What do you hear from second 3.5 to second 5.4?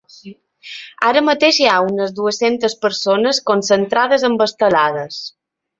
concentrades amb estelades.